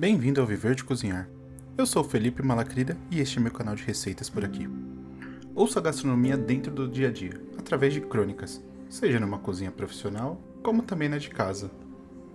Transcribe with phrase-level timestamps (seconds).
[0.00, 1.28] Bem-vindo ao Viver de Cozinhar.
[1.76, 4.66] Eu sou Felipe Malacrida e este é meu canal de receitas por aqui.
[5.54, 10.40] Ouça a gastronomia dentro do dia a dia, através de crônicas, seja numa cozinha profissional,
[10.62, 11.70] como também na de casa.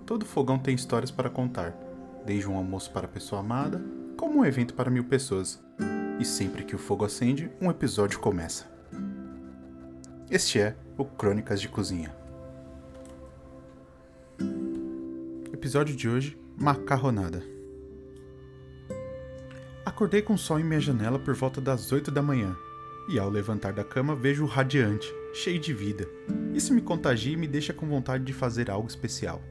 [0.06, 1.76] Todo fogão tem histórias para contar,
[2.24, 3.84] desde um almoço para a pessoa amada,
[4.16, 5.60] como um evento para mil pessoas.
[6.20, 8.70] E sempre que o fogo acende, um episódio começa.
[10.30, 12.16] Este é o Crônicas de Cozinha.
[15.52, 17.55] Episódio de hoje: Macarronada.
[19.96, 22.54] Acordei com o sol em minha janela por volta das 8 da manhã,
[23.08, 26.06] e ao levantar da cama vejo-o radiante, cheio de vida.
[26.54, 29.42] Isso me contagia e me deixa com vontade de fazer algo especial.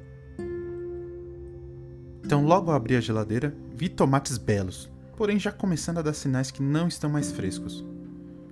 [2.23, 6.51] Então, logo ao abrir a geladeira, vi tomates belos, porém já começando a dar sinais
[6.51, 7.83] que não estão mais frescos.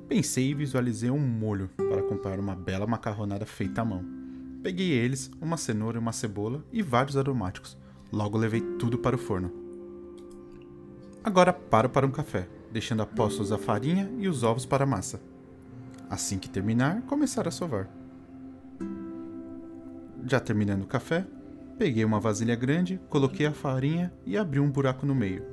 [0.09, 4.03] Pensei e visualizei um molho para acompanhar uma bela macarronada feita à mão.
[4.63, 7.77] Peguei eles, uma cenoura, uma cebola e vários aromáticos.
[8.11, 9.72] Logo levei tudo para o forno.
[11.25, 14.87] Agora paro para um café, deixando a postos a farinha e os ovos para a
[14.87, 15.21] massa.
[16.11, 17.89] Assim que terminar, começar a sovar.
[20.27, 21.25] Já terminando o café,
[21.79, 25.45] peguei uma vasilha grande, coloquei a farinha e abri um buraco no meio.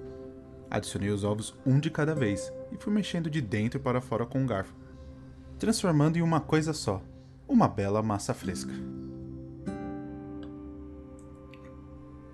[0.72, 4.40] Adicionei os ovos um de cada vez e fui mexendo de dentro para fora com
[4.40, 4.74] um garfo,
[5.60, 7.02] transformando em uma coisa só,
[7.48, 8.74] uma bela massa fresca.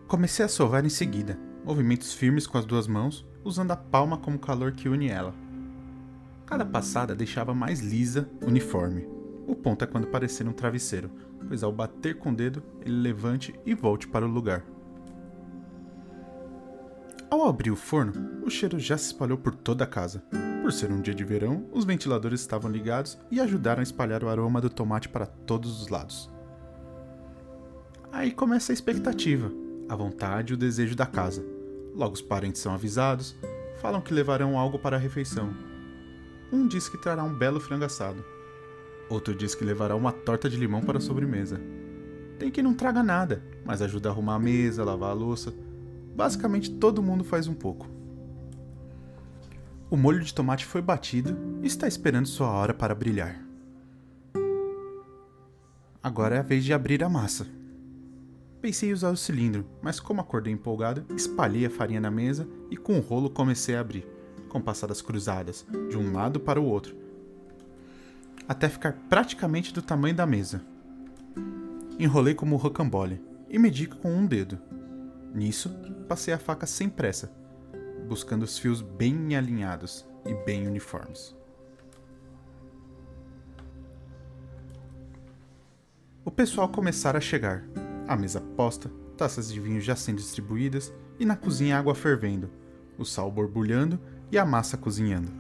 [0.08, 4.38] Comecei a sovar em seguida, movimentos firmes com as duas mãos, usando a palma como
[4.38, 5.33] calor que une ela.
[6.45, 9.08] Cada passada deixava mais lisa, uniforme.
[9.47, 11.09] O ponto é quando parecer um travesseiro,
[11.47, 14.63] pois ao bater com o dedo, ele levante e volte para o lugar.
[17.31, 20.23] Ao abrir o forno, o cheiro já se espalhou por toda a casa.
[20.61, 24.30] Por ser um dia de verão, os ventiladores estavam ligados e ajudaram a espalhar o
[24.30, 26.31] aroma do tomate para todos os lados.
[28.11, 29.52] Aí começa a expectativa,
[29.89, 31.55] a vontade e o desejo da casa.
[31.96, 33.36] Logo os parentes são avisados,
[33.82, 35.54] falam que levarão algo para a refeição.
[36.52, 38.23] Um diz que trará um belo frango assado.
[39.10, 41.60] Outro diz que levará uma torta de limão para a sobremesa.
[42.38, 45.54] Tem quem não traga nada, mas ajuda a arrumar a mesa, lavar a louça,
[46.16, 47.89] Basicamente todo mundo faz um pouco.
[49.89, 53.44] O molho de tomate foi batido e está esperando sua hora para brilhar.
[56.02, 57.45] Agora é a vez de abrir a massa.
[58.65, 62.76] Pensei em usar o cilindro, mas como acordei empolgado, espalhei a farinha na mesa e
[62.76, 64.08] com o rolo comecei a abrir,
[64.49, 66.95] com passadas cruzadas, de um lado para o outro,
[68.48, 70.64] até ficar praticamente do tamanho da mesa.
[71.99, 73.21] Enrolei como rocambole
[73.52, 74.58] e medi com um dedo,
[75.31, 75.70] Nisso,
[76.08, 77.31] passei a faca sem pressa,
[78.09, 81.36] buscando os fios bem alinhados e bem uniformes.
[86.25, 87.64] O pessoal começara a chegar,
[88.08, 92.49] a mesa posta, taças de vinho já sendo distribuídas e na cozinha água fervendo,
[92.98, 93.99] o sal borbulhando
[94.32, 95.32] e a massa cozinhando.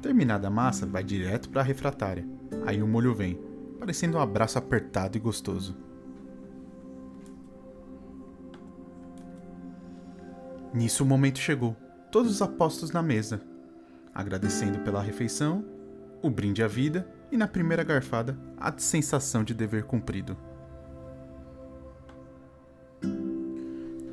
[0.00, 2.26] Terminada a massa, vai direto para a refratária.
[2.66, 3.40] Aí o molho vem,
[3.78, 5.76] parecendo um abraço apertado e gostoso.
[10.74, 11.76] Nisso o momento chegou,
[12.10, 13.40] todos os apostos na mesa,
[14.14, 15.64] agradecendo pela refeição,
[16.22, 20.36] o brinde à vida e na primeira garfada a sensação de dever cumprido.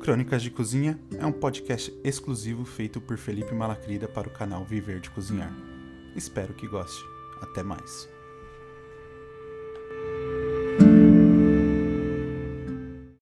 [0.00, 4.98] Crônicas de Cozinha é um podcast exclusivo feito por Felipe Malacrida para o canal Viver
[4.98, 5.52] de Cozinhar.
[6.16, 7.04] Espero que goste.
[7.42, 8.08] Até mais.